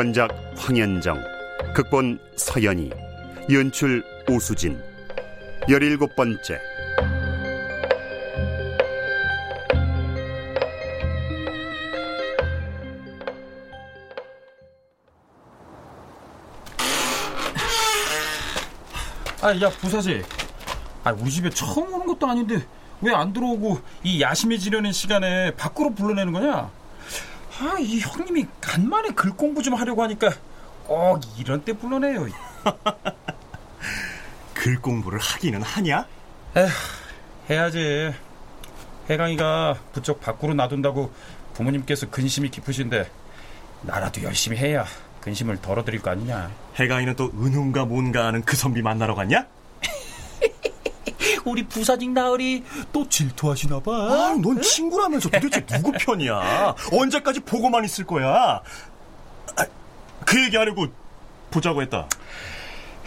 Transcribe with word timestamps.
원작 0.00 0.30
황현정, 0.56 1.22
극본 1.74 2.18
서연이, 2.34 2.88
연출 3.52 4.02
오수진, 4.30 4.80
열일곱 5.68 6.16
번째. 6.16 6.58
아, 19.42 19.54
야, 19.60 19.68
부사지. 19.68 20.22
아, 21.04 21.12
우리 21.12 21.30
집에 21.30 21.50
처음 21.50 21.92
오는 21.92 22.06
것도 22.06 22.26
아닌데 22.26 22.66
왜 23.02 23.12
안 23.12 23.34
들어오고 23.34 23.80
이 24.02 24.22
야심에 24.22 24.56
지려는 24.56 24.92
시간에 24.92 25.54
밖으로 25.56 25.94
불러내는 25.94 26.32
거냐? 26.32 26.70
아, 27.60 27.76
이 27.78 28.00
형님이 28.00 28.46
간만에 28.60 29.10
글 29.10 29.32
공부 29.32 29.62
좀 29.62 29.74
하려고 29.74 30.02
하니까 30.02 30.30
꼭 30.84 31.20
이런 31.38 31.62
때 31.62 31.74
불러내요. 31.74 32.26
글 34.54 34.80
공부를 34.80 35.18
하기는 35.18 35.60
하냐? 35.60 36.06
에휴, 36.56 36.68
해야지. 37.50 38.14
해강이가 39.10 39.76
부쩍 39.92 40.20
밖으로 40.20 40.54
놔둔다고 40.54 41.12
부모님께서 41.54 42.08
근심이 42.08 42.48
깊으신데 42.50 43.10
나라도 43.82 44.22
열심히 44.22 44.56
해야 44.56 44.86
근심을 45.20 45.60
덜어드릴 45.60 46.00
거 46.00 46.10
아니냐. 46.10 46.50
해강이는 46.76 47.16
또 47.16 47.26
은훈가 47.26 47.84
뭔가 47.84 48.26
하는 48.26 48.42
그 48.42 48.56
선비 48.56 48.80
만나러 48.80 49.14
갔냐? 49.14 49.46
우리 51.44 51.66
부사직 51.66 52.10
나으리 52.10 52.64
또 52.92 53.08
질투하시나 53.08 53.80
봐. 53.80 53.92
아, 53.92 54.36
넌 54.40 54.60
친구라면서 54.60 55.28
도대체 55.30 55.64
누구 55.66 55.92
편이야? 55.92 56.74
언제까지 56.92 57.40
보고만 57.40 57.84
있을 57.84 58.06
거야? 58.06 58.60
아, 59.56 59.66
그 60.24 60.44
얘기하려고 60.44 60.86
보자고 61.50 61.82
했다. 61.82 62.08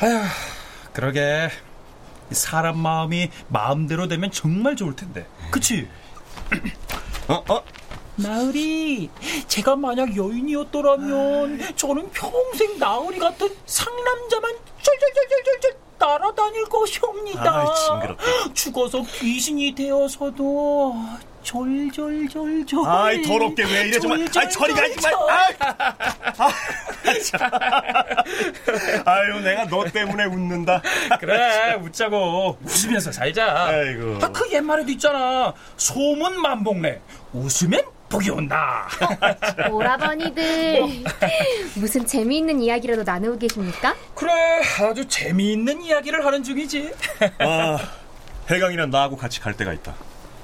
아휴, 0.02 0.22
그러게. 0.94 1.50
사람 2.32 2.78
마음이 2.80 3.30
마음대로 3.50 4.08
되면 4.08 4.32
정말 4.32 4.76
좋을 4.76 4.96
텐데. 4.96 5.28
그치? 5.52 5.88
어, 7.28 7.44
어? 7.48 7.64
나으리, 8.16 9.10
제가 9.48 9.76
만약 9.76 10.16
여인이었더라면 10.16 11.76
저는 11.76 12.12
평생 12.12 12.78
나으리 12.78 13.18
같은 13.18 13.50
상남자만 13.66 14.56
쫄쫄쫄쫄쫄 14.82 15.83
따라다닐 16.04 16.66
것이옵니다. 16.66 17.62
아이, 17.62 17.66
징그럽다. 17.76 18.54
죽어서 18.54 19.02
귀신이 19.04 19.74
되어서도 19.74 20.96
졸졸졸졸. 21.44 22.86
아이, 22.86 23.22
더럽게 23.22 23.64
왜 23.64 23.88
이래, 23.88 24.00
정말. 24.00 24.28
아이, 24.36 24.50
저리 24.50 24.74
가지 24.74 24.96
마. 25.02 25.10
아이, 25.34 25.54
아, 25.60 26.52
참. 27.24 27.52
아유, 29.06 29.40
내가 29.42 29.66
너 29.68 29.86
때문에 29.86 30.26
웃는다. 30.26 30.82
그래, 31.22 31.76
웃자고. 31.76 32.58
웃으면서 32.64 33.14
살자. 33.14 33.68
아이고. 33.68 34.20
아, 34.22 34.28
그 34.30 34.52
옛말에도 34.52 34.92
있잖아. 34.92 35.54
소문 35.78 36.42
만복래. 36.42 37.00
웃으면 37.32 37.82
복이 38.14 38.30
온다. 38.30 38.88
오라버니들 39.72 40.82
무슨 41.76 42.06
재미있는 42.06 42.62
이야기라도 42.62 43.02
나누고 43.02 43.40
계십니까? 43.40 43.96
그래, 44.14 44.32
아주 44.88 45.08
재미있는 45.08 45.82
이야기를 45.82 46.24
하는 46.24 46.44
중이지. 46.44 46.94
아, 47.40 47.80
해강이는 48.52 48.92
나하고 48.92 49.18
같이 49.18 49.40
갈 49.40 49.58
데가 49.58 49.74
있다. 49.74 49.96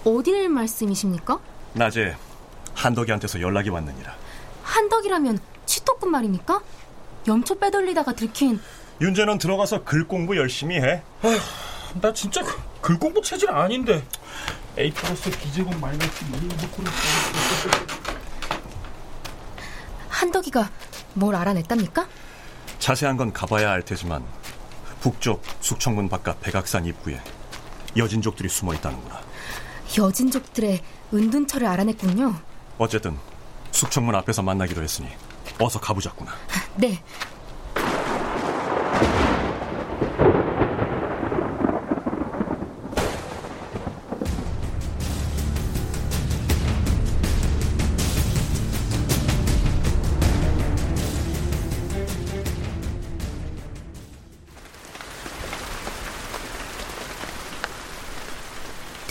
어딜 0.04 0.50
말씀이십니까? 0.50 1.38
낮에 1.74 2.16
한덕이한테서 2.74 3.40
연락이 3.40 3.70
왔느니라. 3.70 4.16
한덕이라면 4.64 5.38
치토꾼 5.68 6.10
말입니까? 6.10 6.62
염초 7.28 7.60
빼돌리다가 7.60 8.14
들킨 8.14 8.60
윤재는 9.00 9.38
들어가서 9.38 9.84
글 9.84 10.08
공부 10.08 10.36
열심히 10.38 10.78
해. 10.78 11.04
나 12.02 12.12
진짜 12.14 12.42
그- 12.42 12.58
글 12.90 12.98
공부 12.98 13.22
체질 13.22 13.52
아닌데. 13.52 14.04
A 14.76 14.90
플러스 14.90 15.30
B 15.30 15.54
제곱 15.54 15.80
마이너스 15.80 16.26
2 16.26 16.48
놓고는 16.48 16.92
한덕이가 20.10 20.72
뭘 21.14 21.36
알아냈답니까? 21.36 22.08
자세한 22.80 23.16
건 23.16 23.32
가봐야 23.32 23.70
알 23.72 23.84
테지만 23.84 24.26
북쪽 25.02 25.44
숙청문 25.62 26.10
바깥 26.10 26.42
백악산 26.42 26.88
입구에 26.88 27.22
여진족들이 27.96 28.50
숨어 28.50 28.74
있다는구나. 28.74 29.22
여진족들의 29.96 30.82
은둔처를 31.14 31.68
알아냈군요. 31.68 32.42
어쨌든 32.80 33.20
숙청문 33.70 34.16
앞에서 34.16 34.42
만나기로 34.42 34.82
했으니 34.82 35.10
어서 35.60 35.80
가보자꾸나. 35.80 36.32
네, 36.76 37.04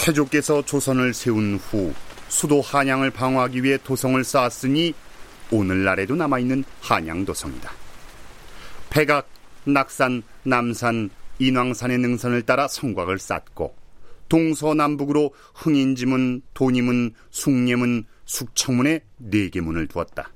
태조께서 0.08 0.64
조선을 0.64 1.12
세운 1.12 1.56
후 1.56 1.92
수도 2.28 2.62
한양을 2.62 3.10
방어하기 3.10 3.62
위해 3.62 3.76
도성을 3.76 4.22
쌓았으니 4.24 4.94
오늘날에도 5.50 6.16
남아있는 6.16 6.64
한양도성이다. 6.80 7.70
백악, 8.88 9.28
낙산, 9.64 10.22
남산, 10.44 11.10
인왕산의 11.38 11.98
능선을 11.98 12.42
따라 12.42 12.68
성곽을 12.68 13.18
쌓고 13.18 13.74
동서남북으로 14.30 15.34
흥인지문, 15.54 16.40
도니문, 16.54 17.12
숭례문, 17.30 18.06
숙청문에 18.24 19.00
네 19.18 19.50
개 19.50 19.60
문을 19.60 19.88
두었다. 19.88 20.32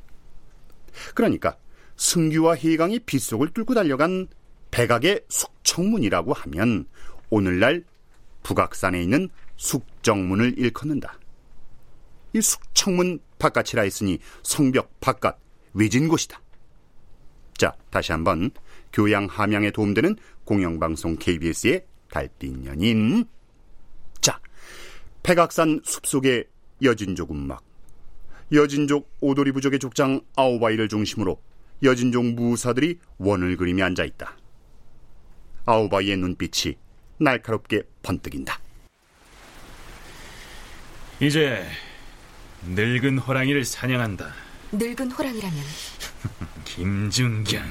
그러니까 1.15 1.57
승규와 1.97 2.57
해강이 2.57 2.99
빗속을 3.01 3.55
뚫고 3.55 3.73
달려간 3.73 4.29
백악의 4.71 5.23
숙청문이라고 5.31 6.35
하면 6.35 6.85
오늘날 7.31 7.85
북악산에 8.43 9.03
있는 9.03 9.29
숙정문을 9.57 10.59
일컫는다. 10.59 11.19
이 12.35 12.41
숙청문 12.41 13.21
바깥이라 13.39 13.83
했으니 13.83 14.19
성벽 14.43 15.01
바깥 15.01 15.39
외진 15.75 16.09
곳이다. 16.09 16.41
자, 17.57 17.75
다시 17.91 18.13
한번 18.13 18.51
교양 18.93 19.27
함양에 19.27 19.71
도움되는 19.71 20.17
공영방송 20.45 21.17
KBS의 21.17 21.85
달빛 22.11 22.67
연인. 22.67 23.25
자, 24.21 24.41
백악산 25.23 25.81
숲속의 25.85 26.47
여진족 26.83 27.31
음악. 27.31 27.63
여진족 28.53 29.09
오도리 29.21 29.53
부족의 29.53 29.79
족장 29.79 30.21
아오바이를 30.37 30.89
중심으로 30.89 31.41
여진족 31.83 32.25
무사들이 32.35 32.99
원을 33.19 33.57
그리며 33.57 33.85
앉아 33.87 34.05
있다. 34.05 34.37
아오바이의 35.65 36.17
눈빛이 36.19 36.77
날카롭게 37.23 37.83
번뜩인다. 38.03 38.59
이제 41.21 41.65
늙은 42.65 43.19
호랑이를 43.19 43.65
사냥한다. 43.65 44.35
늙은 44.73 45.11
호랑이라면 45.13 45.65
김준경. 46.65 47.63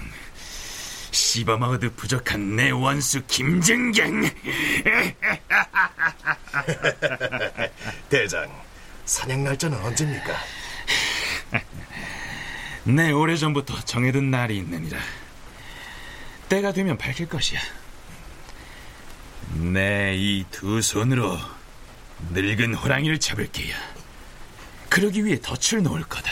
씹어먹어도 1.11 1.91
부족한 1.95 2.55
내 2.55 2.69
원수 2.71 3.21
김준경. 3.27 4.29
대장, 8.09 8.49
사냥 9.05 9.43
날짜는 9.43 9.77
언제입니까? 9.79 10.33
내 12.85 13.11
오래전부터 13.11 13.81
정해둔 13.81 14.31
날이 14.31 14.57
있느니라. 14.57 14.97
때가 16.47 16.71
되면 16.71 16.97
밝힐 16.97 17.27
것이야. 17.27 17.59
내 19.59 20.13
이 20.15 20.45
두 20.51 20.81
손으로 20.81 21.37
늙은 22.31 22.73
호랑이를 22.75 23.19
잡을 23.19 23.51
게야. 23.51 23.75
그러기 24.89 25.25
위해 25.25 25.39
덫을 25.41 25.83
놓을 25.83 26.03
거다. 26.03 26.29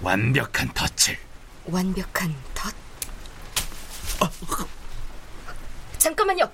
완벽한 0.00 0.72
덫을. 0.74 1.18
완벽한 1.66 2.34
덫. 2.54 2.72
잠깐만요. 5.98 6.50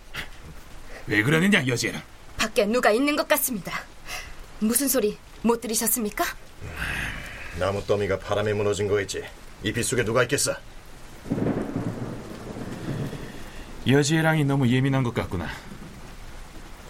왜 1.07 1.23
그러느냐, 1.23 1.67
여제는? 1.67 2.01
밖에 2.39 2.65
누가 2.67 2.91
있는 2.91 3.15
것 3.15 3.29
같습니다. 3.29 3.85
무슨 4.59 4.89
소리 4.89 5.19
못 5.43 5.61
들으셨습니까? 5.61 6.25
나무 7.59 7.85
더미가 7.87 8.19
바람에 8.19 8.53
무너진 8.55 8.89
거겠지. 8.89 9.23
이 9.63 9.73
빗속에 9.73 10.05
누가 10.05 10.23
있겠어? 10.23 10.57
여지혜랑이 13.87 14.45
너무 14.45 14.69
예민한 14.69 15.03
것 15.03 15.15
같구나. 15.15 15.49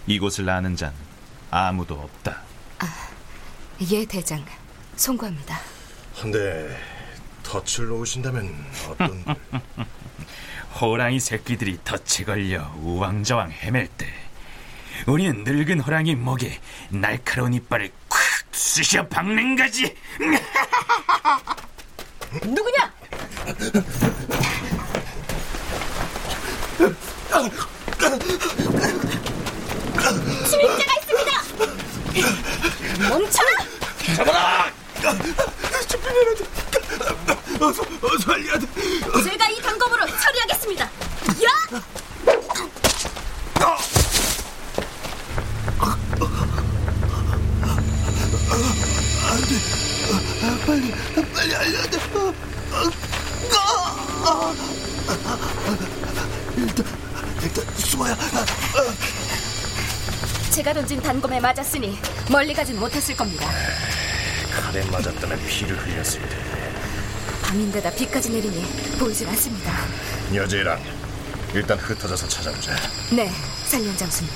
이곳을 0.06 0.48
아는 0.48 0.76
잔 0.76 0.92
아무도 1.50 1.94
없다. 1.94 2.42
예, 3.90 4.04
대장. 4.04 4.44
송구합니다. 4.96 5.58
근데 6.20 6.78
덫을 7.42 7.88
놓으신다면 7.88 8.54
어떤... 8.88 9.24
호랑이 10.80 11.20
새끼들이 11.20 11.78
덫에 11.84 12.24
걸려 12.24 12.72
우왕좌왕 12.80 13.50
헤맬 13.52 13.88
때 13.96 14.12
우리는 15.06 15.44
늙은 15.44 15.78
호랑이 15.80 16.14
목에 16.16 16.60
날카로운 16.88 17.54
이빨을 17.54 17.92
콱 18.08 18.18
쑤셔 18.52 19.06
박는 19.08 19.56
거지. 19.56 19.94
누구냐? 22.42 22.92
침입자가 30.48 30.90
있습니다. 31.00 31.32
멈춰라! 33.08 33.50
잡아라! 34.16 34.53
멀리 62.30 62.54
가진 62.54 62.78
못했을 62.78 63.16
겁니다. 63.16 63.48
칼에 64.50 64.82
맞았다면 64.84 65.38
피를 65.46 65.76
흘렸을 65.76 66.20
때. 66.22 66.36
밤인데다 67.42 67.90
비까지 67.90 68.30
내리니 68.30 68.96
보이질 68.98 69.28
않습니다. 69.28 69.72
여제랑 70.34 70.80
일단 71.54 71.78
흩어져서 71.78 72.26
찾아보자. 72.28 72.74
네, 73.12 73.30
살년 73.66 73.96
장수님. 73.96 74.32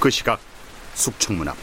그 0.00 0.10
시각 0.10 0.40
숙청문 0.94 1.48
앞 1.48 1.56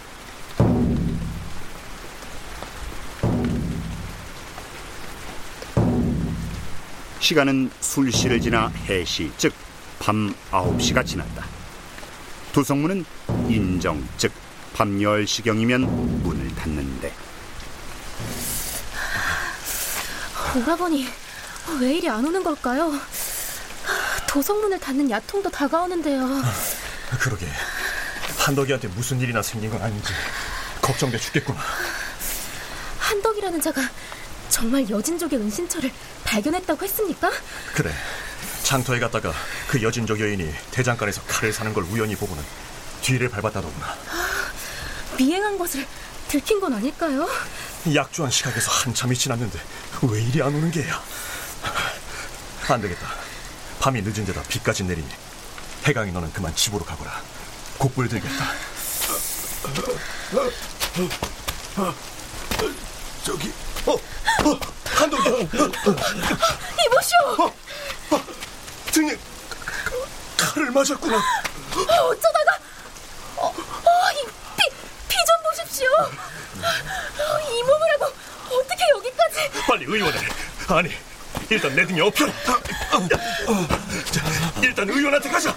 시간은 7.25 7.71
술시를 7.81 8.39
지나 8.39 8.71
해시 8.87 9.31
즉 9.37 9.51
밤 9.97 10.35
9시가 10.51 11.03
지났다 11.03 11.43
도성문은 12.53 13.03
인정 13.49 14.07
즉 14.17 14.31
밤 14.75 14.99
10시경이면 14.99 15.87
문을 16.21 16.53
닫는데 16.53 17.11
오라버니, 20.55 21.07
왜 21.81 21.93
이리 21.95 22.07
안 22.07 22.23
오는 22.23 22.43
걸까요? 22.43 22.93
도성문을 24.27 24.79
닫는 24.79 25.09
야통도 25.09 25.49
다가오는데요. 25.49 26.27
그러게 27.19 27.47
한덕이한테 28.37 28.87
무슨 28.89 29.19
일이나 29.19 29.41
생긴 29.41 29.71
건 29.71 29.81
아닌지 29.81 30.13
걱정돼 30.81 31.17
죽겠구나. 31.17 31.59
한덕이라는 32.99 33.61
자가 33.61 33.81
정말 34.49 34.89
여진족의 34.89 35.39
은신처를 35.39 35.91
발견했다고 36.23 36.83
했습니까? 36.85 37.31
그래 37.73 37.91
장터에 38.63 38.99
갔다가 38.99 39.33
그 39.67 39.81
여진족 39.81 40.19
여인이 40.19 40.53
대장간에서 40.71 41.21
칼을 41.23 41.53
사는 41.53 41.73
걸 41.73 41.83
우연히 41.83 42.15
보고는 42.15 42.43
뒤를 43.01 43.29
밟았다더구나. 43.29 43.95
미행한 45.17 45.57
것을 45.57 45.85
들킨 46.27 46.59
건 46.59 46.73
아닐까요? 46.73 47.27
약주한 47.93 48.31
시각에서 48.31 48.71
한참이 48.71 49.15
지났는데 49.15 49.59
왜 50.01 50.21
이리 50.23 50.41
안 50.41 50.53
오는 50.55 50.71
게야? 50.71 51.01
안 52.67 52.81
되겠다. 52.81 53.07
밤이 53.79 54.01
늦은 54.01 54.25
데다 54.25 54.41
비까지 54.43 54.83
내리니 54.85 55.07
해강이 55.83 56.11
너는 56.11 56.33
그만 56.33 56.55
집으로 56.55 56.83
가거라. 56.83 57.21
곡불 57.77 58.09
들겠다. 58.09 58.45
저기, 63.23 63.51
어, 63.85 63.91
어, 63.93 64.59
한동이. 64.85 65.41
이보시오! 66.85 67.51
등에 68.91 69.17
칼을 70.37 70.71
맞았구나. 70.71 71.17
어쩌다가 71.17 72.57
어, 73.37 73.47
어, 73.47 74.11
이 74.13 74.25
피, 74.57 74.69
피 75.09 75.15
좀 75.25 75.35
보십시오. 75.43 75.87
어, 75.97 77.39
이 77.51 77.63
몸을 77.63 77.91
하고 77.93 78.05
어떻게 78.51 78.89
여기까지? 78.95 79.49
빨리 79.67 79.85
의원에. 79.85 80.17
아니, 80.67 80.91
일단 81.49 81.75
내 81.75 81.85
등에 81.85 82.01
엎혀라. 82.01 82.31
자, 84.11 84.21
일단 84.63 84.89
의원한테 84.89 85.29
가자. 85.29 85.55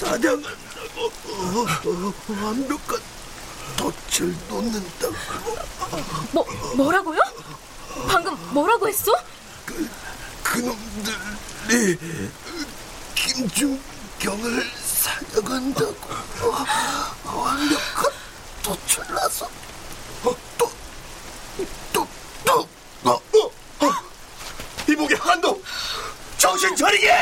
사냥을 0.00 0.44
어, 0.44 0.48
어, 0.48 0.63
완벽한 1.62 3.00
덫을 3.76 4.34
놓는다고. 4.48 5.14
뭐 6.32 6.46
뭐라고요? 6.76 7.20
방금 8.08 8.36
뭐라고 8.52 8.88
했어? 8.88 9.12
그놈들이 10.42 11.98
김준경 13.14 13.94
김준경을 14.24 14.70
사냥한다고 14.74 15.94
어, 16.42 17.36
완벽한 17.38 18.12
도출나서 18.62 19.46
어, 20.24 20.34
또, 20.56 20.70
또, 21.92 22.08
또, 22.44 22.60
어, 23.04 23.10
어, 23.10 23.46
어. 23.80 23.90
이복의 24.88 25.16
한도 25.18 25.62
정신 26.38 26.74
차리게! 26.74 27.12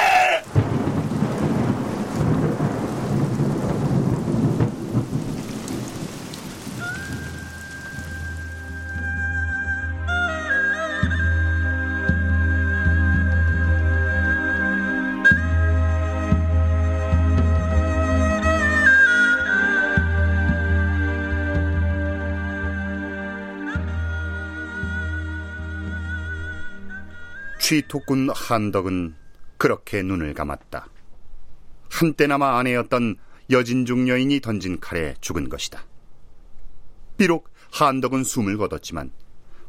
취토꾼 27.63 28.29
한덕은 28.35 29.15
그렇게 29.57 30.03
눈을 30.03 30.35
감았다. 30.35 30.89
한때나마 31.91 32.59
아내였던 32.59 33.17
여진중 33.51 34.09
여인이 34.09 34.41
던진 34.41 34.81
칼에 34.81 35.15
죽은 35.21 35.49
것이다. 35.49 35.85
비록 37.17 37.51
한덕은 37.71 38.25
숨을 38.25 38.59
거뒀지만 38.59 39.13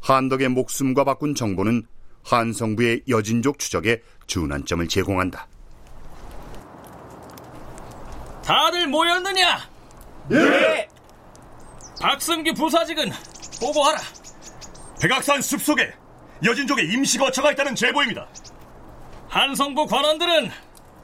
한덕의 0.02 0.48
목숨과 0.48 1.04
바꾼 1.04 1.36
정보는 1.36 1.84
한성부의 2.24 3.04
여진족 3.08 3.60
추적에 3.60 4.02
준환점을 4.26 4.88
제공한다. 4.88 5.46
다들 8.44 8.88
모였느냐? 8.88 9.70
네. 10.30 10.88
박승기 12.00 12.54
부사직은 12.54 13.12
보고하라. 13.60 13.98
백악산 15.00 15.40
숲속에 15.40 16.03
여진족의 16.44 16.90
임시 16.90 17.18
거처가 17.18 17.52
있다는 17.52 17.74
제보입니다. 17.74 18.26
한성부 19.28 19.86
관원들은 19.86 20.50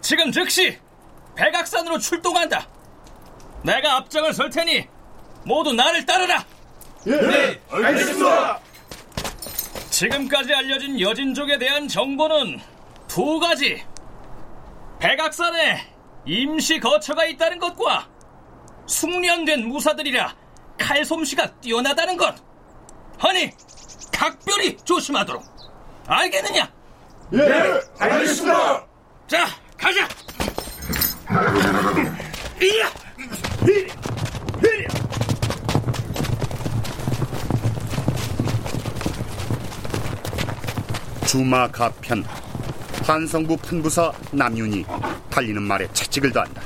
지금 0.03 0.31
즉시 0.31 0.79
백악산으로 1.35 1.99
출동한다. 1.99 2.69
내가 3.63 3.97
앞장을 3.97 4.33
설 4.35 4.51
테니 4.51 4.87
모두 5.45 5.73
나를 5.73 6.05
따르라. 6.05 6.45
네, 7.05 7.61
알겠습니다. 7.71 8.61
지금까지 9.91 10.55
알려진 10.55 11.01
여진족에 11.01 11.59
대한 11.59 11.89
정보는 11.89 12.61
두 13.09 13.39
가지. 13.39 13.83
백악산에 14.99 15.87
임시 16.27 16.79
거처가 16.79 17.25
있다는 17.25 17.59
것과 17.59 18.09
숙련된 18.87 19.67
무사들이라 19.69 20.35
칼솜씨가 20.79 21.61
뛰어나다는 21.61 22.17
것. 22.17 22.35
아니, 23.19 23.51
각별히 24.21 24.77
조심하도록. 24.85 25.43
알겠느냐? 26.07 26.71
예, 27.33 27.81
알겠습니다. 27.99 28.87
자, 29.27 29.47
가자. 29.79 30.07
이야! 32.61 32.91
주마 41.27 41.67
가편 41.69 42.23
한성부 43.03 43.57
판부사 43.57 44.13
남윤이 44.33 44.85
달리는 45.31 45.63
말에 45.63 45.89
채찍을 45.95 46.31
더한다. 46.31 46.61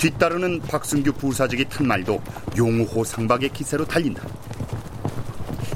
뒤따르는 0.00 0.62
박승규 0.62 1.12
부사직이 1.12 1.66
탄 1.68 1.86
말도 1.86 2.20
용호 2.56 3.04
상박의 3.04 3.50
기세로 3.50 3.84
달린다. 3.84 4.24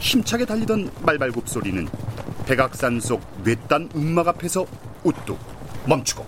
힘차게 0.00 0.46
달리던 0.46 0.90
말발굽 1.02 1.48
소리는 1.48 1.86
백악산 2.46 3.00
속 3.00 3.22
뇌딴 3.44 3.90
움막 3.94 4.26
앞에서 4.28 4.66
우뚝 5.04 5.38
멈추고 5.86 6.26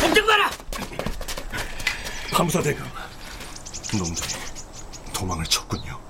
공격 0.00 0.26
마라! 0.26 0.50
판부사 2.32 2.62
대감, 2.62 2.86
놈들이 3.98 4.34
도망을 5.12 5.44
쳤군요. 5.44 6.00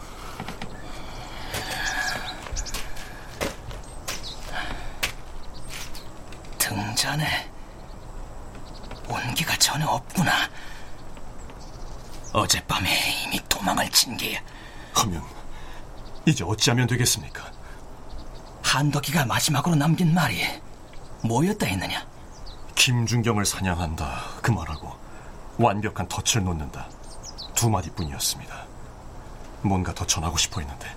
등잔에 7.03 7.51
온기가 9.09 9.57
전혀 9.57 9.87
없구나. 9.87 10.33
어젯밤에 12.33 13.25
이미 13.25 13.41
도망을 13.49 13.91
친 13.91 14.17
게야. 14.17 14.41
하면 14.95 15.21
이제 16.27 16.45
어찌하면 16.45 16.87
되겠습니까? 16.87 17.51
한덕이가 18.63 19.27
마지막으로 19.27 19.75
남긴 19.75 20.15
말이 20.15 20.47
뭐였다 21.25 21.67
했느냐? 21.67 22.07
김준경을 22.77 23.45
사냥한다 23.47 24.23
그 24.41 24.53
말하고 24.53 24.97
완벽한 25.59 26.07
덫을 26.09 26.45
놓는다 26.45 26.89
두 27.55 27.69
마디뿐이었습니다. 27.69 28.65
뭔가 29.63 29.93
더 29.93 30.07
전하고 30.07 30.39
싶어 30.39 30.61
했는데 30.61 30.89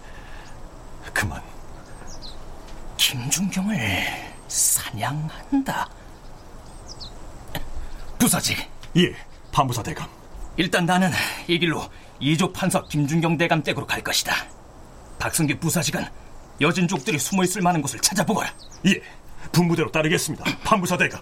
그만 1.13 1.41
김준경을 2.97 4.24
사냥한다. 4.47 5.89
부사직. 8.17 8.57
예, 8.97 9.13
판부사 9.51 9.83
대감. 9.83 10.07
일단 10.57 10.85
나는 10.85 11.11
이 11.47 11.59
길로 11.59 11.83
이조 12.19 12.53
판석 12.53 12.87
김준경 12.89 13.37
대감 13.37 13.61
댁으로 13.63 13.85
갈 13.85 14.01
것이다. 14.01 14.33
박승기 15.19 15.59
부사직은 15.59 16.05
여진족들이 16.61 17.19
숨어 17.19 17.43
있을 17.43 17.61
만한 17.61 17.81
곳을 17.81 17.99
찾아보거라. 17.99 18.53
예, 18.87 19.01
분부대로 19.51 19.91
따르겠습니다. 19.91 20.45
판부사 20.63 20.97
대감. 20.97 21.21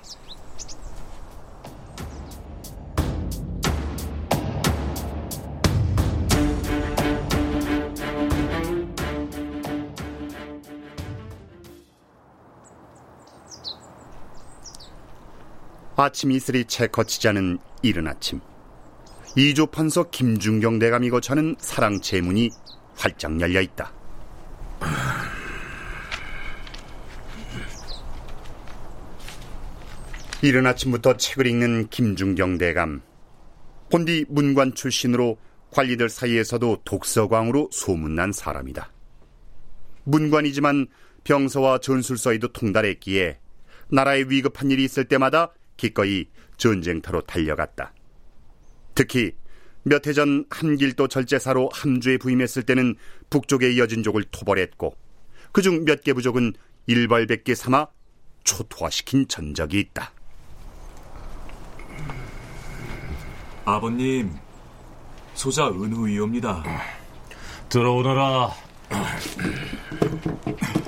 아침 15.96 16.32
이슬이 16.32 16.66
채 16.66 16.88
거치지 16.88 17.28
않은 17.30 17.60
이른 17.84 18.08
아침 18.08 18.42
이조 19.36 19.68
판서 19.68 20.10
김준경 20.10 20.80
대감이 20.80 21.10
거처하는 21.10 21.56
사랑채 21.60 22.22
문이 22.22 22.50
활짝 22.96 23.40
열려 23.42 23.62
있다. 23.62 23.92
이른 30.44 30.68
아침부터 30.68 31.18
책을 31.18 31.48
읽는 31.48 31.90
김준경 31.90 32.58
대감. 32.58 33.02
본디 33.90 34.26
문관 34.30 34.76
출신으로 34.76 35.38
관리들 35.72 36.10
사이에서도 36.10 36.82
독서광으로 36.84 37.70
소문난 37.72 38.34
사람이다. 38.34 38.92
문관이지만 40.04 40.88
병서와 41.24 41.80
전술서에도 41.80 42.50
통달했기에 42.50 43.40
나라에 43.90 44.26
위급한 44.28 44.70
일이 44.70 44.84
있을 44.84 45.06
때마다 45.06 45.54
기꺼이 45.84 46.25
전쟁터로 46.56 47.22
달려갔다. 47.22 47.94
특히 48.96 49.34
몇 49.84 50.08
해전 50.08 50.46
한길도 50.50 51.10
절제사로 51.10 51.70
함주에 51.74 52.18
부임했을 52.18 52.63
때는 52.63 52.96
북쪽의 53.30 53.78
여진족을 53.78 54.24
토벌했고 54.32 54.96
그중 55.52 55.84
몇 55.84 56.04
개 56.04 56.13
부족은 56.13 56.54
일벌백계 56.88 57.54
삼아 57.54 57.88
초토화시킨 58.46 59.28
전적이 59.28 59.80
있다. 59.82 60.12
아버님, 63.66 64.34
소자 65.34 65.68
은후이옵니다. 65.68 66.63
들어오너라. 67.70 68.52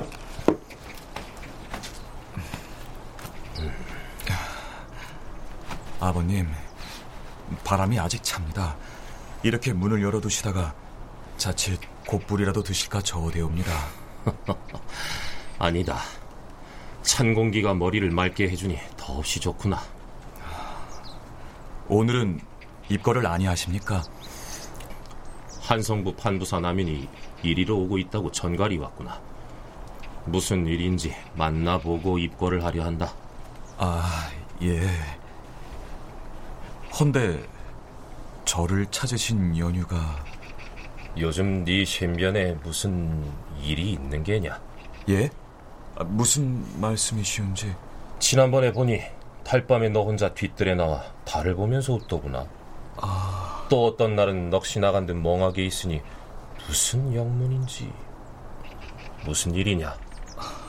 아버님, 6.05 6.47
바람이 7.63 7.99
아직 7.99 8.23
찹니다. 8.23 8.75
이렇게 9.41 9.73
문을 9.73 10.03
열어두시다가 10.03 10.73
자칫 11.37 11.79
곧불이라도 12.07 12.61
드실까 12.63 13.01
저어대옵니다. 13.01 13.71
아니다. 15.57 15.99
찬 17.01 17.33
공기가 17.33 17.73
머리를 17.73 18.09
맑게 18.11 18.49
해주니 18.49 18.77
더없이 18.97 19.39
좋구나. 19.39 19.79
오늘은 21.87 22.39
입거를 22.89 23.25
아니하십니까? 23.25 24.03
한성부 25.61 26.15
판부사 26.15 26.59
남인이 26.59 27.07
이리로 27.41 27.77
오고 27.79 27.97
있다고 27.97 28.31
전갈이 28.31 28.77
왔구나. 28.77 29.19
무슨 30.25 30.67
일인지 30.67 31.15
만나보고 31.35 32.19
입고를 32.19 32.63
하려 32.63 32.83
한다. 32.83 33.11
아, 33.77 34.29
예. 34.61 34.87
헌데 36.97 37.43
저를 38.45 38.85
찾으신 38.89 39.57
연유가 39.57 40.23
요즘 41.17 41.65
네 41.65 41.83
신변에 41.83 42.53
무슨 42.63 43.21
일이 43.61 43.91
있는 43.91 44.23
게냐? 44.23 44.61
예? 45.09 45.29
아, 45.97 46.05
무슨 46.05 46.63
말씀이시온지 46.79 47.75
지난번에 48.19 48.71
보니 48.71 49.01
달밤에 49.43 49.89
너 49.89 50.03
혼자 50.03 50.33
뒤뜰에 50.33 50.75
나와 50.75 51.03
달을 51.25 51.55
보면서 51.55 51.93
웃더구나. 51.93 52.47
아... 52.97 53.67
또 53.69 53.87
어떤 53.87 54.15
날은 54.15 54.49
넋이 54.49 54.79
나간 54.79 55.05
듯 55.05 55.13
멍하게 55.15 55.65
있으니 55.65 56.01
무슨 56.65 57.13
영문인지 57.13 57.91
무슨 59.25 59.53
일이냐? 59.53 59.97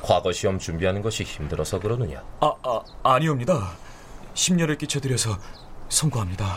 과거 0.02 0.32
시험 0.32 0.58
준비하는 0.58 1.02
것이 1.02 1.22
힘들어서 1.22 1.78
그러느냐? 1.78 2.20
아, 2.40 2.52
아 2.64 2.80
아니옵니다. 3.04 3.70
심려를 4.34 4.76
끼쳐드려서 4.76 5.38
성고합니다. 5.88 6.56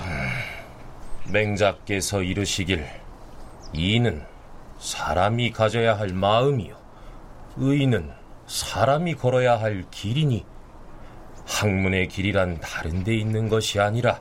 맹자께서 1.27 2.23
이르시길 2.23 2.85
이는 3.73 4.25
사람이 4.79 5.51
가져야 5.51 5.97
할 5.97 6.09
마음이요 6.09 6.75
의는 7.57 8.11
사람이 8.47 9.15
걸어야 9.15 9.59
할 9.59 9.85
길이니 9.91 10.45
학문의 11.45 12.07
길이란 12.07 12.59
다른 12.59 13.03
데 13.03 13.15
있는 13.15 13.49
것이 13.49 13.79
아니라 13.79 14.19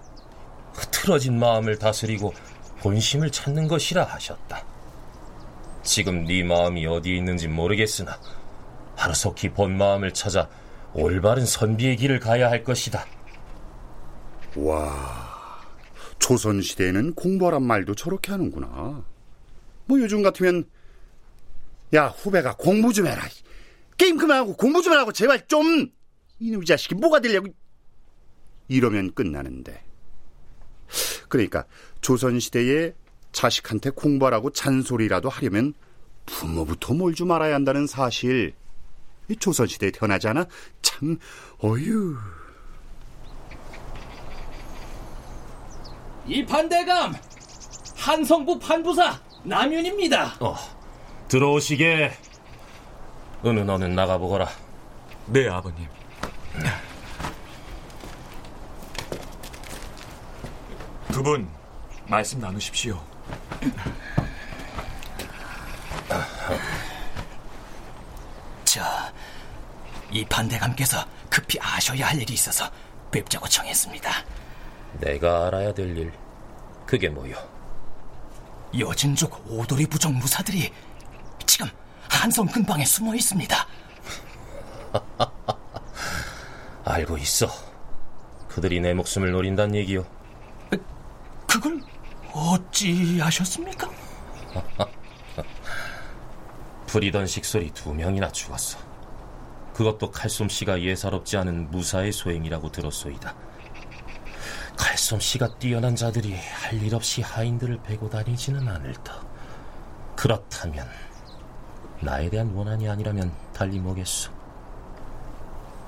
흐트러진 0.74 1.38
마음을 1.38 1.78
다스리고 1.78 2.34
본심을 2.80 3.30
찾는 3.30 3.68
것이라 3.68 4.04
하셨다. 4.04 4.64
지금 5.82 6.24
네 6.24 6.42
마음이 6.42 6.86
어디에 6.86 7.16
있는지 7.16 7.48
모르겠으나 7.48 8.18
하루속히 8.96 9.50
본 9.50 9.76
마음을 9.76 10.12
찾아 10.12 10.48
올바른 10.92 11.46
선비의 11.46 11.96
길을 11.96 12.20
가야 12.20 12.50
할 12.50 12.64
것이다. 12.64 13.04
와, 14.56 15.60
조선시대에는 16.18 17.14
공부하란 17.14 17.62
말도 17.62 17.94
저렇게 17.94 18.32
하는구나. 18.32 19.04
뭐 19.86 20.00
요즘 20.00 20.22
같으면, 20.22 20.64
야, 21.94 22.08
후배가 22.08 22.56
공부 22.56 22.92
좀 22.92 23.06
해라. 23.06 23.22
게임 23.96 24.16
그만하고 24.16 24.56
공부 24.56 24.82
좀 24.82 24.92
하라고 24.92 25.12
제발 25.12 25.46
좀! 25.48 25.88
이놈의 26.40 26.66
자식이 26.66 26.94
뭐가 26.94 27.20
되려고. 27.20 27.48
이러면 28.68 29.12
끝나는데. 29.14 29.82
그러니까 31.28 31.64
조선시대에 32.00 32.94
자식한테 33.32 33.90
공부하라고 33.90 34.50
잔소리라도 34.50 35.28
하려면 35.28 35.74
부모부터 36.26 36.94
뭘 36.94 37.14
좀 37.14 37.30
알아야 37.32 37.54
한다는 37.54 37.86
사실. 37.86 38.54
조선시대에 39.38 39.90
태어나지 39.90 40.28
않아? 40.28 40.46
참, 40.80 41.18
어휴. 41.58 42.16
이 46.28 46.44
판대감 46.44 47.14
한성부 47.96 48.58
판부사 48.58 49.18
남윤입니다. 49.44 50.36
어, 50.40 50.56
들어오시게. 51.28 52.12
어느 53.42 53.60
너는 53.60 53.94
나가보거라. 53.94 54.48
네, 55.26 55.48
아버님. 55.48 55.86
두 61.12 61.22
분 61.22 61.48
말씀 62.06 62.38
나누십시오. 62.40 63.00
저, 68.64 68.82
이 70.10 70.24
판대감께서 70.24 71.04
급히 71.30 71.58
아셔야 71.60 72.08
할 72.08 72.20
일이 72.20 72.34
있어서 72.34 72.70
뵙자고 73.10 73.48
청했습니다. 73.48 74.10
내가 74.94 75.46
알아야 75.46 75.72
될 75.72 75.96
일, 75.96 76.12
그게 76.86 77.08
뭐요? 77.08 77.36
여진족 78.78 79.44
오도리 79.50 79.86
부족 79.86 80.12
무사들이 80.12 80.72
지금 81.46 81.68
한성 82.10 82.46
근방에 82.46 82.84
숨어 82.84 83.14
있습니다. 83.14 83.66
알고 86.84 87.18
있어. 87.18 87.46
그들이 88.48 88.80
내 88.80 88.94
목숨을 88.94 89.30
노린다는 89.30 89.74
얘기요. 89.76 90.04
그걸 91.46 91.80
어찌 92.32 93.18
아셨습니까? 93.22 93.90
부리던 96.86 97.26
식솔이 97.26 97.72
두 97.72 97.94
명이나 97.94 98.30
죽었어. 98.30 98.78
그것도 99.74 100.10
칼솜씨가 100.10 100.82
예사롭지 100.82 101.36
않은 101.36 101.70
무사의 101.70 102.12
소행이라고 102.12 102.72
들었소이다. 102.72 103.34
칼솜씨가 105.08 105.58
뛰어난 105.58 105.96
자들이 105.96 106.34
할 106.36 106.82
일 106.82 106.94
없이 106.94 107.22
하인들을 107.22 107.80
베고 107.82 108.10
다니지는 108.10 108.68
않을 108.68 108.92
터. 109.04 109.12
그렇다면 110.14 110.86
나에 112.00 112.28
대한 112.28 112.52
원한이 112.52 112.88
아니라면 112.88 113.32
달리 113.54 113.78
뭐겠소. 113.78 114.30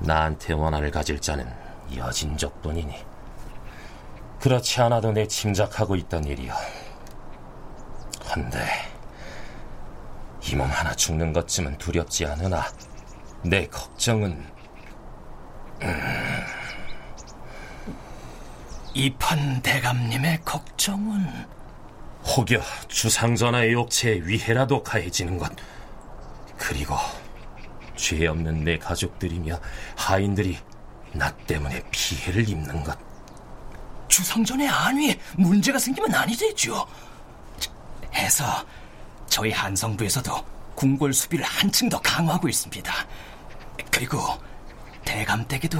나한테 0.00 0.54
원한을 0.54 0.90
가질 0.90 1.20
자는 1.20 1.46
여진족뿐이니 1.94 2.94
그렇지 4.40 4.80
않아도 4.80 5.12
내 5.12 5.26
짐작하고 5.26 5.96
있던 5.96 6.24
일이여. 6.24 6.54
헌데 8.34 8.58
이 10.50 10.56
몸 10.56 10.70
하나 10.70 10.94
죽는 10.94 11.32
것쯤은 11.34 11.76
두렵지 11.76 12.24
않으나 12.26 12.64
내 13.42 13.66
걱정은 13.66 14.46
음... 15.82 16.59
이판 18.94 19.62
대감님의 19.62 20.40
걱정은? 20.44 21.26
혹여 22.24 22.60
주상전하의 22.88 23.72
욕체에 23.72 24.20
위해라도 24.24 24.82
가해지는 24.82 25.38
것. 25.38 25.50
그리고 26.58 26.96
죄 27.96 28.26
없는 28.26 28.64
내 28.64 28.78
가족들이며 28.78 29.58
하인들이 29.96 30.58
나 31.12 31.30
때문에 31.30 31.82
피해를 31.90 32.48
입는 32.48 32.84
것. 32.84 32.98
주상전의 34.08 34.68
안위에 34.68 35.18
문제가 35.36 35.78
생기면 35.78 36.12
아니 36.14 36.36
되죠 36.36 36.86
해서 38.14 38.44
저희 39.28 39.52
한성부에서도 39.52 40.44
궁궐 40.74 41.12
수비를 41.12 41.44
한층 41.44 41.88
더 41.88 42.00
강화하고 42.00 42.48
있습니다. 42.48 42.92
그리고 43.90 44.18
대감댁에도 45.04 45.78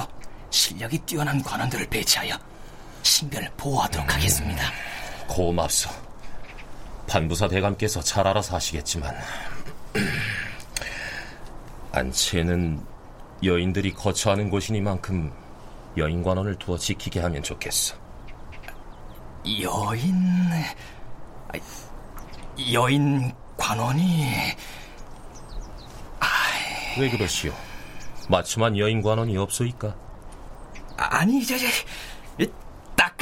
실력이 0.50 0.98
뛰어난 1.00 1.42
관원들을 1.42 1.88
배치하여 1.88 2.38
신변을 3.02 3.50
보호하도록 3.56 4.06
음, 4.06 4.14
하겠습니다. 4.14 4.62
고맙소. 5.26 5.90
판부사 7.08 7.48
대감께서 7.48 8.00
잘 8.00 8.26
알아서 8.26 8.54
하시겠지만 8.54 9.14
안치에는 11.92 12.80
여인들이 13.42 13.92
거처하는 13.94 14.48
곳이니만큼 14.50 15.32
여인관원을 15.96 16.56
두어 16.56 16.78
지키게 16.78 17.20
하면 17.20 17.42
좋겠어. 17.42 17.96
여인... 19.62 20.14
여인 22.72 23.32
관원이... 23.56 24.26
왜 26.98 27.08
그러시오? 27.08 27.52
마침한 28.28 28.76
여인 28.76 29.00
관원이 29.00 29.36
없소이까? 29.36 29.94
아니, 30.96 31.44
저, 31.46 31.56
저, 31.56 31.64
딱 31.66 31.72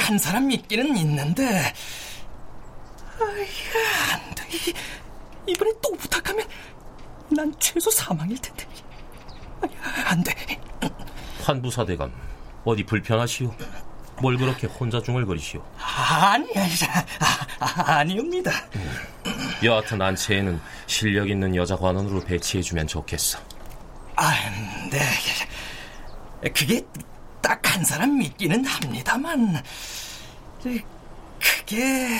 한 0.09 0.17
사람 0.17 0.47
믿기는 0.47 0.97
있는데, 0.97 1.43
아야, 3.19 4.15
안 4.15 4.33
돼. 4.33 4.43
이번에 5.45 5.71
또 5.83 5.91
부탁하면 5.93 6.47
난 7.29 7.53
최소 7.59 7.91
사망일 7.91 8.35
텐데. 8.39 8.65
아야, 9.61 10.07
안 10.07 10.23
돼. 10.23 10.33
환부사대감, 11.43 12.11
어디 12.65 12.83
불편하시오? 12.87 13.53
뭘 14.19 14.35
그렇게 14.37 14.65
혼자 14.65 14.99
중얼거리시오? 14.99 15.63
아니, 15.77 16.57
아니, 16.57 16.73
아, 17.59 17.97
아니옵니다. 17.99 18.51
음, 18.77 18.91
여하튼 19.63 20.01
안채에는 20.01 20.59
실력 20.87 21.29
있는 21.29 21.55
여자 21.55 21.75
관원으로 21.75 22.21
배치해주면 22.25 22.87
좋겠어. 22.87 23.37
아, 24.15 24.33
네. 24.89 26.49
그게 26.49 26.83
딱 27.41 27.59
한 27.69 27.83
사람 27.85 28.17
믿기는 28.17 28.65
합니다만, 28.65 29.63
그게... 30.61 32.19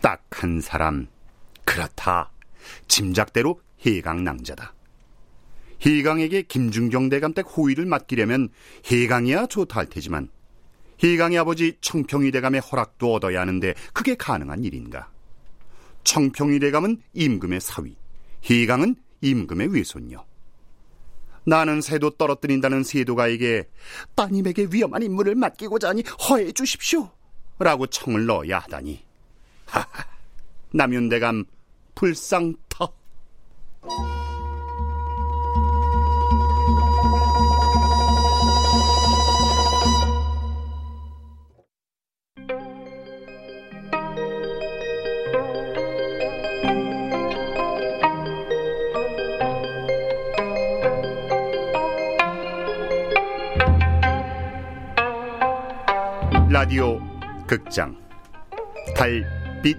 딱 0.00 0.22
한 0.30 0.60
사람. 0.60 1.08
그렇다. 1.64 2.30
짐작대로 2.88 3.60
해강 3.84 4.22
낭자다. 4.24 4.74
해강에게 5.84 6.42
김중경 6.42 7.08
대감댁 7.08 7.46
호위를 7.56 7.86
맡기려면 7.86 8.48
해강이야 8.90 9.46
좋다 9.46 9.80
할 9.80 9.86
테지만 9.86 10.30
희강의 10.98 11.38
아버지 11.38 11.76
청평이 11.80 12.30
대감의 12.30 12.60
허락도 12.60 13.12
얻어야 13.14 13.40
하는데 13.40 13.74
그게 13.92 14.14
가능한 14.14 14.64
일인가? 14.64 15.10
청평이 16.04 16.60
대감은 16.60 17.02
임금의 17.12 17.60
사위, 17.60 17.96
희강은 18.42 18.96
임금의 19.20 19.68
외손녀. 19.68 20.24
나는 21.44 21.80
새도 21.80 22.10
떨어뜨린다는 22.10 22.82
세도가에게 22.82 23.68
따님에게 24.16 24.68
위험한 24.70 25.02
임무를 25.02 25.36
맡기고자 25.36 25.90
하니 25.90 26.02
허해 26.28 26.52
주십시오. 26.52 27.10
라고 27.58 27.86
청을 27.86 28.26
넣어야 28.26 28.58
하다니. 28.58 29.04
하하, 29.66 29.86
남윤대감 30.72 31.44
불쌍터. 31.94 32.92
라디오 56.66 57.00
극장 57.46 57.96
달빛 58.96 59.78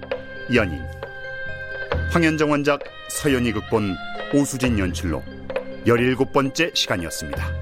연인 0.56 0.80
황현정 2.14 2.50
원작 2.50 2.80
서연이 3.10 3.52
극본 3.52 3.94
오수진 4.34 4.80
연출로 4.80 5.22
17번째 5.86 6.74
시간이었습니다. 6.74 7.57